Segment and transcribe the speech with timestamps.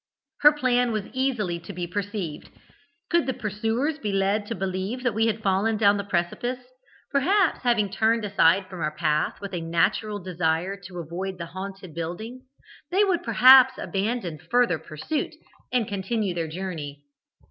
[0.39, 2.49] Her plan was easily to be perceived.
[3.11, 6.57] Could the pursuers be led to believe that we had fallen down the precipice,
[7.11, 11.93] perhaps having turned aside from our path with a natural desire to avoid the haunted
[11.93, 12.41] building,
[12.89, 15.35] they would perhaps abandon further pursuit,
[15.71, 17.05] and continue their journey.